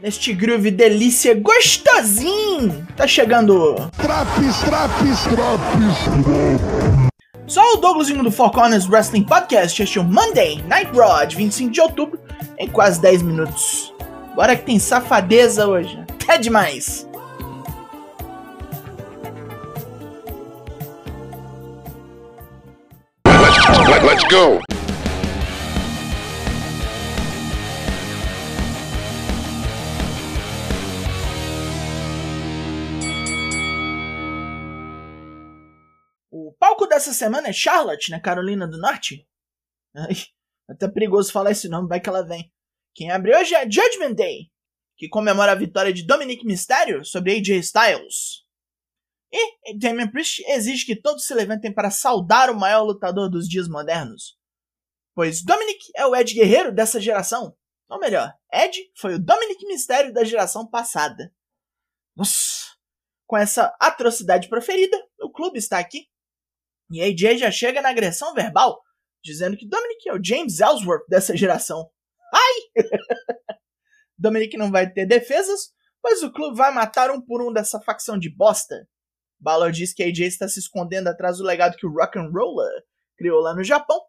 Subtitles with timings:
[0.00, 3.74] Neste groove delícia gostosinho, tá chegando.
[3.96, 7.10] Traps, traps, traps.
[7.46, 11.36] Só o Douglasinho do Four Corners Wrestling Podcast este é o Monday Night Raw de
[11.36, 12.20] 25 de outubro
[12.58, 13.94] em quase 10 minutos.
[14.34, 17.08] Bora que tem safadeza hoje, até demais.
[23.88, 24.65] Let, let's go.
[36.46, 39.28] O palco dessa semana é Charlotte, na Carolina do Norte.
[39.96, 40.12] Ai,
[40.70, 42.54] é até perigoso falar esse nome, vai que ela vem.
[42.94, 44.48] Quem abre hoje é Judgment Day,
[44.96, 48.44] que comemora a vitória de Dominic Mysterio sobre AJ Styles.
[49.32, 53.66] E Damian Priest exige que todos se levantem para saudar o maior lutador dos dias
[53.66, 54.38] modernos.
[55.16, 57.56] Pois Dominic é o Ed Guerreiro dessa geração.
[57.88, 61.34] Ou melhor, Ed foi o Dominic Mysterio da geração passada.
[62.14, 62.76] Nossa!
[63.26, 66.08] Com essa atrocidade proferida, o clube está aqui
[66.90, 68.80] e AJ já chega na agressão verbal,
[69.22, 71.90] dizendo que Dominic é o James Ellsworth dessa geração.
[72.32, 72.84] Ai!
[74.18, 78.18] Dominic não vai ter defesas, pois o clube vai matar um por um dessa facção
[78.18, 78.88] de bosta.
[79.38, 82.82] Balor diz que AJ está se escondendo atrás do legado que o Rock and Roller
[83.18, 84.00] criou lá no Japão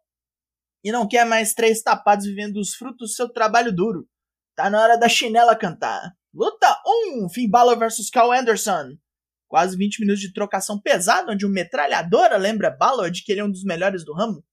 [0.83, 4.07] e não quer mais três tapados vivendo os frutos do seu trabalho duro.
[4.55, 6.13] Tá na hora da chinela cantar.
[6.33, 8.97] Luta 1, um, Finn Balor vs Carl Anderson.
[9.47, 13.43] Quase 20 minutos de trocação pesada, onde o metralhadora lembra Balor de que ele é
[13.43, 14.43] um dos melhores do ramo.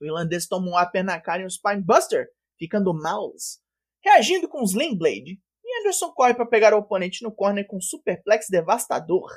[0.00, 3.58] O irlandês toma um upper na cara e um spinebuster, ficando mouse,
[4.02, 5.38] reagindo com um Sling Blade.
[5.62, 9.30] E Anderson corre para pegar o oponente no corner com um superplex devastador.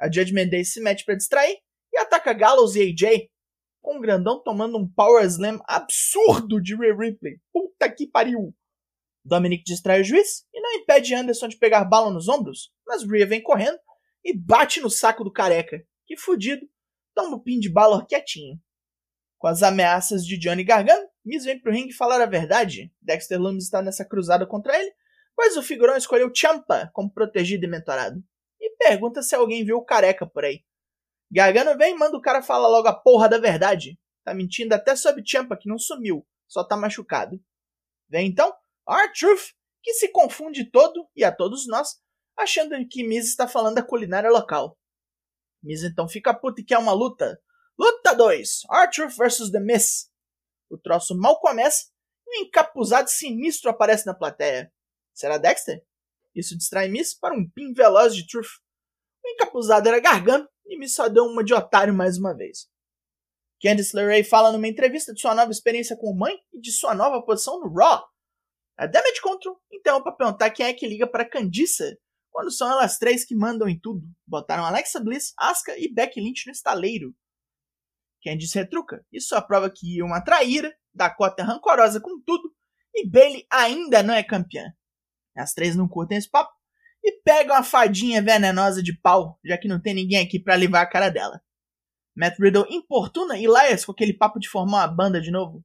[0.00, 1.56] A Judgment Day se mete para distrair
[1.92, 3.28] e ataca Gallows e AJ,
[3.80, 7.38] com o grandão tomando um Power Slam absurdo de Rhea Ripley.
[7.52, 8.52] Puta que pariu!
[9.24, 13.26] Dominic distrai o juiz e não impede Anderson de pegar bala nos ombros, mas Rhea
[13.26, 13.78] vem correndo
[14.24, 16.66] e bate no saco do careca, que fudido
[17.14, 18.60] toma o pin de Balor quietinho.
[19.38, 22.92] Com as ameaças de Johnny Gargano, Miz vem pro ringue falar a verdade.
[23.00, 24.92] Dexter Lumis está nessa cruzada contra ele,
[25.36, 28.22] mas o figurão escolheu Champa como protegido e mentorado.
[28.60, 30.64] E pergunta se alguém viu o careca por aí.
[31.30, 33.98] Gargano vem e manda o cara falar logo a porra da verdade.
[34.24, 37.38] Tá mentindo até sobre Champa, que não sumiu, só tá machucado.
[38.08, 38.54] Vem então
[38.88, 39.52] R-Truth,
[39.82, 42.00] que se confunde todo, e a todos nós,
[42.36, 44.78] achando que Miz está falando da culinária local.
[45.62, 47.40] Miz então fica puto e quer uma luta.
[47.78, 50.10] Luta 2: Arthur vs The Miz.
[50.70, 51.86] O troço mal começa
[52.26, 54.72] e um encapuzado sinistro aparece na plateia.
[55.12, 55.84] Será Dexter?
[56.34, 58.60] Isso distrai Miz para um pin veloz de Truth.
[59.24, 62.68] O encapuzado era Gargano e Miz só deu uma de otário mais uma vez.
[63.62, 67.22] Candice LeRae fala numa entrevista de sua nova experiência com mãe e de sua nova
[67.22, 68.04] posição no Raw.
[68.76, 71.98] A Damage Control então para perguntar quem é que liga para Candice
[72.34, 74.04] quando são elas três que mandam em tudo.
[74.26, 77.14] Botaram Alexa Bliss, Asuka e Becky Lynch no estaleiro.
[78.24, 79.06] Candice retruca.
[79.12, 82.52] Isso prova que uma traíra, Dakota é rancorosa com tudo
[82.92, 84.64] e Bailey ainda não é campeã.
[85.36, 86.52] As três não curtem esse papo
[87.04, 90.82] e pegam a fadinha venenosa de pau, já que não tem ninguém aqui para livrar
[90.82, 91.40] a cara dela.
[92.16, 95.64] Matt Riddle importuna Elias com aquele papo de formar uma banda de novo.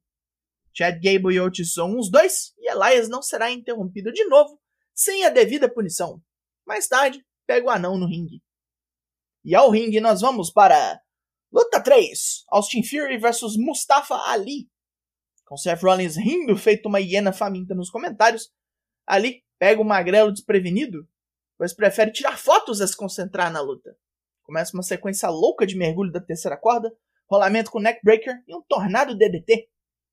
[0.72, 4.60] Chad Gable e Otis são uns dois e Elias não será interrompido de novo
[4.94, 6.22] sem a devida punição.
[6.70, 8.40] Mais tarde, pega o anão no ringue.
[9.44, 11.00] E ao ringue nós vamos para
[11.52, 14.70] Luta 3: Austin Fury vs Mustafa Ali.
[15.44, 18.52] Com Seth Rollins rindo feito uma hiena faminta nos comentários,
[19.04, 21.08] Ali pega o magrelo desprevenido,
[21.58, 23.96] pois prefere tirar fotos a se concentrar na luta.
[24.44, 26.96] Começa uma sequência louca de mergulho da terceira corda,
[27.28, 29.68] rolamento com neckbreaker e um tornado DDT.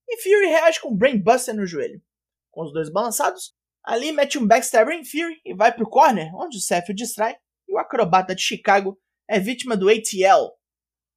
[0.10, 2.02] E Fury reage com brainbuster no joelho.
[2.50, 3.56] Com os dois balançados,
[3.88, 7.38] Ali mete um backstabber em Fury e vai pro corner, onde o Seth o distrai
[7.66, 9.00] e o acrobata de Chicago
[9.30, 10.52] é vítima do ATL.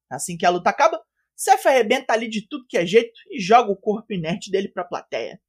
[0.09, 0.97] Assim que a luta acaba,
[1.35, 4.85] Seth arrebenta ali de tudo que é jeito e joga o corpo inerte dele pra
[4.85, 5.41] plateia.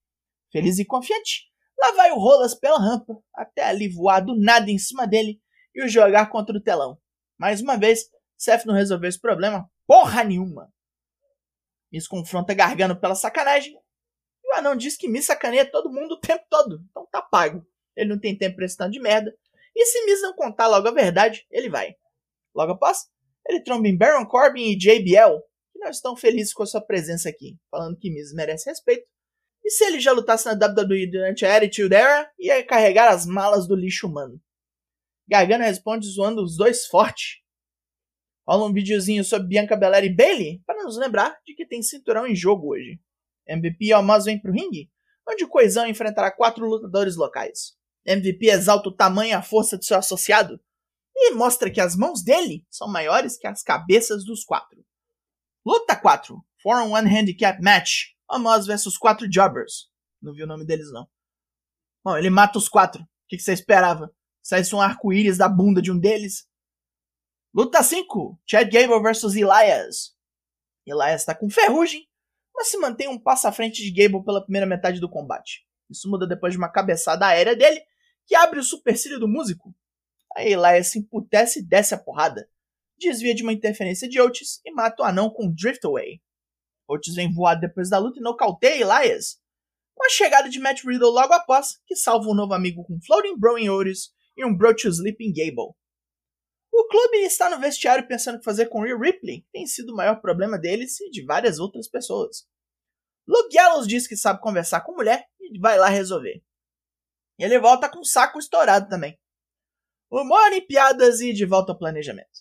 [0.50, 1.48] Feliz e confiante,
[1.80, 5.40] lá vai o Rolas pela rampa, até ali voar do nada em cima dele
[5.72, 6.98] e o jogar contra o telão.
[7.38, 8.00] Mais uma vez,
[8.36, 10.72] Seth não resolveu esse problema porra nenhuma.
[11.92, 13.80] Miss confronta Gargano pela sacanagem
[14.52, 16.84] o anão diz que Miss sacaneia todo mundo o tempo todo.
[16.90, 17.66] Então tá pago.
[17.96, 19.34] Ele não tem tempo pra esse tanto de merda.
[19.74, 21.94] E se Miss não contar logo a verdade, ele vai.
[22.54, 23.06] Logo após,
[23.48, 25.40] ele tromba em Baron Corbin e JBL,
[25.72, 29.06] que não estão felizes com a sua presença aqui, falando que Miz merece respeito.
[29.64, 33.66] E se ele já lutasse na WWE durante a Attitude Era, ia carregar as malas
[33.66, 34.40] do lixo humano.
[35.28, 37.42] Gargano responde zoando os dois forte.
[38.46, 42.26] Rola um videozinho sobre Bianca Belair e Bailey para nos lembrar de que tem cinturão
[42.26, 43.00] em jogo hoje.
[43.46, 44.90] MVP Almas vem pro ringue,
[45.28, 47.76] onde Coisão enfrentará quatro lutadores locais.
[48.04, 50.60] MVP exalta o tamanho e a força de seu associado
[51.14, 54.84] e mostra que as mãos dele são maiores que as cabeças dos quatro.
[55.64, 56.44] Luta 4.
[56.62, 58.12] 4 on 1 Handicap Match.
[58.28, 59.90] Amos versus quatro Jobbers.
[60.20, 61.06] Não vi o nome deles, não.
[62.04, 63.02] Bom, ele mata os quatro.
[63.02, 64.12] O que, você esperava?
[64.42, 66.48] Saísse um arco-íris da bunda de um deles?
[67.54, 68.40] Luta 5.
[68.46, 70.16] Chad Gable versus Elias.
[70.86, 72.08] Elias está com ferrugem,
[72.54, 75.66] mas se mantém um passo à frente de Gable pela primeira metade do combate.
[75.90, 77.80] Isso muda depois de uma cabeçada aérea dele,
[78.26, 79.74] que abre o supercílio do músico.
[80.36, 82.48] Aí Elias se emputece e desce a porrada.
[82.98, 86.20] Desvia de uma interferência de Otis e mata o anão com Driftaway.
[86.88, 89.40] Otis vem voado depois da luta e nocauteia Elias.
[89.94, 93.38] Com a chegada de Matt Riddle logo após, que salva um novo amigo com Floating
[93.38, 95.74] Bro em Otis e um Bro to Sleeping Gable.
[96.72, 99.96] O clube está no vestiário pensando o que fazer com Rhea Ripley, tem sido o
[99.96, 102.48] maior problema deles e de várias outras pessoas.
[103.28, 106.42] Luke Gallows diz que sabe conversar com mulher e vai lá resolver.
[107.38, 109.18] Ele volta com o saco estourado também.
[110.10, 112.40] Humor e piadas e de volta ao planejamento.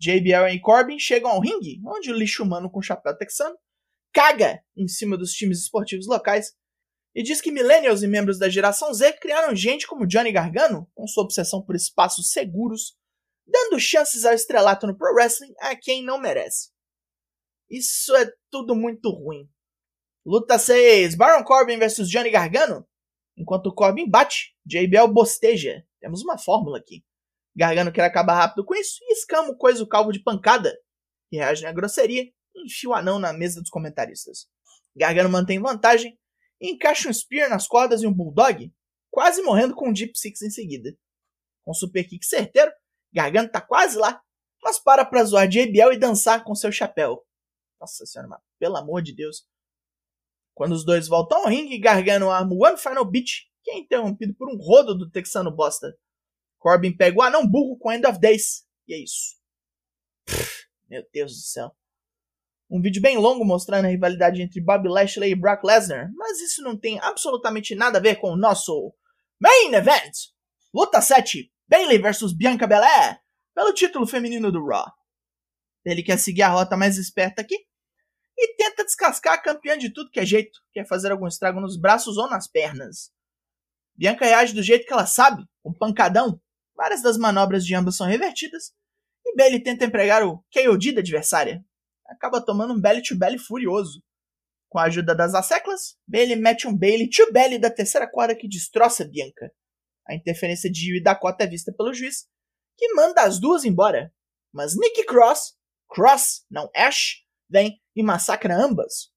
[0.00, 3.56] JBL e Corbin chegam ao ringue, onde o lixo humano com chapéu texano
[4.12, 6.54] caga em cima dos times esportivos locais
[7.14, 11.06] e diz que millennials e membros da geração Z criaram gente como Johnny Gargano, com
[11.06, 12.96] sua obsessão por espaços seguros,
[13.46, 16.70] dando chances ao estrelato no pro wrestling a quem não merece.
[17.70, 19.48] Isso é tudo muito ruim.
[20.24, 22.86] Luta 6: Baron Corbin versus Johnny Gargano.
[23.36, 25.84] Enquanto Corbin bate, JBL bosteja.
[26.00, 27.04] Temos uma fórmula aqui.
[27.54, 30.76] Gargano quer acabar rápido com isso e escama o coisa o calvo de pancada,
[31.30, 32.22] que reage na grosseria
[32.54, 34.46] e enfia o anão na mesa dos comentaristas.
[34.94, 36.18] Gargano mantém vantagem
[36.60, 38.72] e encaixa um spear nas cordas e um bulldog,
[39.10, 40.96] quase morrendo com um deep six em seguida.
[41.64, 42.70] Com um super kick certeiro,
[43.12, 44.22] Gargano tá quase lá,
[44.62, 47.24] mas para pra zoar JBL e dançar com seu chapéu.
[47.80, 49.46] Nossa senhora, mas pelo amor de Deus.
[50.54, 54.34] Quando os dois voltam ao ringue, Gargano arma o One Final Beat, que é interrompido
[54.34, 55.96] por um rodo do texano bosta.
[56.58, 58.66] Corbin pega o anão burro com End of Days.
[58.88, 59.36] E é isso.
[60.88, 61.76] meu Deus do céu.
[62.68, 66.62] Um vídeo bem longo mostrando a rivalidade entre Bob Lashley e Brock Lesnar, mas isso
[66.62, 68.92] não tem absolutamente nada a ver com o nosso
[69.38, 70.12] Main Event.
[70.74, 73.20] Luta 7, Bailey vs Bianca Belair,
[73.54, 74.86] pelo título feminino do Raw.
[75.84, 77.56] Ele quer seguir a rota mais esperta aqui
[78.38, 81.78] e tenta descascar a campeã de tudo que é jeito, quer fazer algum estrago nos
[81.78, 83.10] braços ou nas pernas.
[83.94, 86.40] Bianca reage do jeito que ela sabe, com pancadão,
[86.76, 88.74] Várias das manobras de ambas são revertidas,
[89.24, 91.64] e Bailey tenta empregar o KOD da adversária.
[92.06, 94.02] Acaba tomando um belly to belly furioso.
[94.68, 98.46] Com a ajuda das asseclas, Bailey mete um Bailey to belly da terceira corda que
[98.46, 99.50] destroça Bianca.
[100.08, 102.28] A interferência de Yu e Dakota é vista pelo juiz,
[102.76, 104.12] que manda as duas embora.
[104.52, 105.56] Mas Nikki Cross,
[105.88, 109.10] Cross, não Ash, vem e massacra ambas.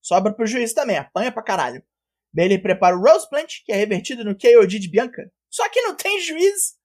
[0.00, 1.82] Sobra pro juiz também, apanha pra caralho.
[2.32, 5.30] Bailey prepara o Rose Plant, que é revertido no KOD de Bianca.
[5.50, 6.76] Só que não tem juiz.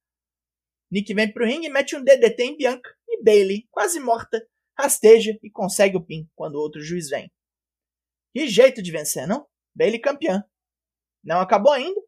[0.91, 2.89] Nick vem pro ringue e mete um DDT em Bianca.
[3.07, 4.45] E Bailey, quase morta,
[4.77, 7.31] rasteja e consegue o pin quando o outro juiz vem.
[8.33, 9.47] Que jeito de vencer, não?
[9.75, 10.43] Bailey campeã.
[11.23, 11.99] Não acabou ainda.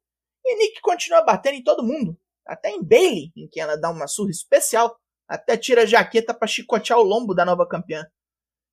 [0.45, 2.17] E Nick continua batendo em todo mundo.
[2.45, 4.95] Até em Bailey, em que ela dá uma surra especial.
[5.27, 8.05] Até tira a jaqueta para chicotear o lombo da nova campeã.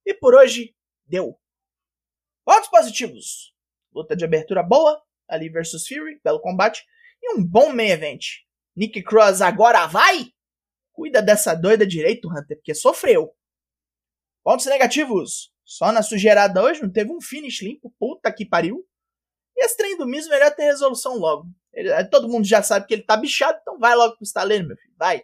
[0.04, 0.76] E por hoje,
[1.06, 1.38] deu.
[2.44, 3.54] Pontos positivos.
[3.94, 5.02] Luta de abertura boa.
[5.28, 6.84] Ali versus Fury, belo combate
[7.22, 8.24] e um bom main event.
[8.76, 10.32] Nick Cross agora vai?
[10.92, 13.34] Cuida dessa doida direito, Hunter, porque sofreu.
[14.42, 15.52] Pontos negativos.
[15.64, 17.94] Só na sujeirada hoje não teve um finish limpo.
[17.98, 18.86] Puta que pariu.
[19.62, 21.46] Esse trem do Miz melhor ter resolução logo.
[21.72, 24.76] Ele, todo mundo já sabe que ele tá bichado, então vai logo pro estaleiro, meu
[24.76, 24.94] filho.
[24.98, 25.22] Vai.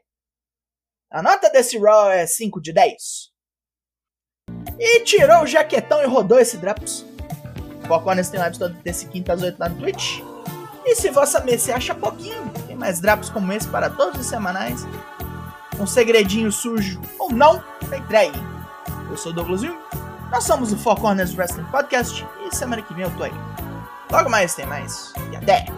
[1.11, 2.95] A nota desse Raw é 5 de 10.
[4.79, 7.05] E tirou o jaquetão e rodou esse Drops.
[7.89, 10.21] Foco Honest tem lives todo desse quinta às 8 lá no Twitch.
[10.85, 14.87] E se vossa mercê acha pouquinho, tem mais drops como esse para todos os semanais.
[15.81, 18.39] Um segredinho sujo ou não, tá entregue.
[19.11, 19.79] Eu sou o Douglas Jung,
[20.31, 23.48] nós somos o Four Corners Wrestling Podcast e semana que vem eu tô aí.
[24.11, 25.13] Logo mais tem mais.
[25.33, 25.78] E até!